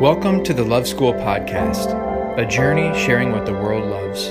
[0.00, 1.88] Welcome to the Love School Podcast,
[2.38, 4.26] a journey sharing what the world loves.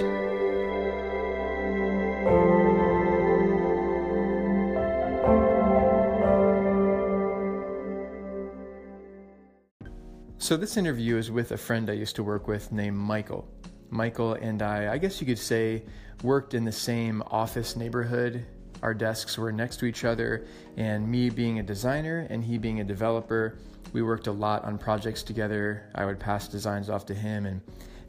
[10.38, 13.46] So, this interview is with a friend I used to work with named Michael.
[13.90, 15.84] Michael and I, I guess you could say,
[16.24, 18.46] worked in the same office neighborhood.
[18.84, 22.80] Our desks were next to each other, and me being a designer and he being
[22.80, 23.58] a developer,
[23.94, 25.90] we worked a lot on projects together.
[25.96, 27.62] I would pass designs off to him and,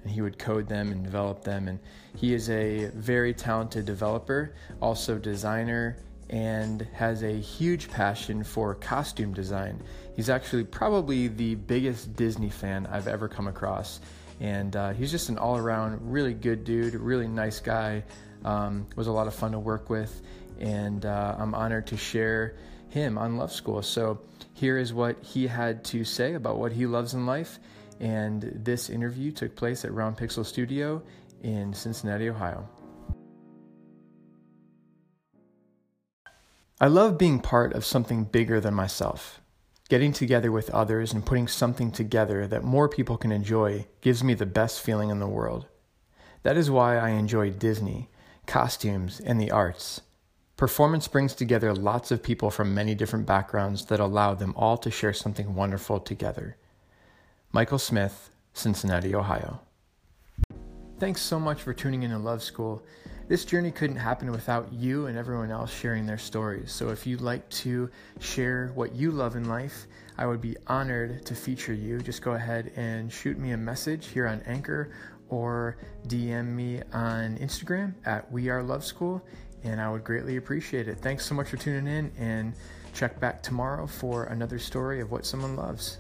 [0.03, 1.69] and he would code them and develop them.
[1.69, 1.79] And
[2.17, 5.97] he is a very talented developer, also designer,
[6.31, 9.81] and has a huge passion for costume design.
[10.15, 14.01] He's actually probably the biggest Disney fan I've ever come across.
[14.41, 18.05] And uh, he's just an all around really good dude, really nice guy.
[18.45, 20.23] Um, was a lot of fun to work with.
[20.59, 22.57] And uh, I'm honored to share
[22.89, 23.83] him on Love School.
[23.83, 24.21] So
[24.55, 27.59] here is what he had to say about what he loves in life.
[28.01, 31.03] And this interview took place at Round Pixel Studio
[31.43, 32.69] in Cincinnati, Ohio.
[36.81, 39.41] I love being part of something bigger than myself.
[39.89, 44.35] Getting together with others and putting something together that more people can enjoy gives me
[44.35, 45.67] the best feeling in the world.
[46.45, 48.11] That is why I enjoy Disney,
[48.47, 50.03] costumes, and the arts.
[50.59, 54.91] Performance brings together lots of people from many different backgrounds that allow them all to
[54.91, 56.57] share something wonderful together.
[57.53, 59.61] Michael Smith, Cincinnati, Ohio.
[60.99, 62.83] Thanks so much for tuning in to Love School.
[63.29, 66.73] This journey couldn't happen without you and everyone else sharing their stories.
[66.73, 69.87] So if you'd like to share what you love in life,
[70.17, 72.01] I would be honored to feature you.
[72.01, 74.91] Just go ahead and shoot me a message here on Anchor
[75.29, 75.77] or
[76.09, 79.23] DM me on Instagram at We Are Love School
[79.65, 80.99] and I would greatly appreciate it.
[80.99, 82.55] Thanks so much for tuning in, and
[82.93, 85.99] check back tomorrow for another story of what someone loves.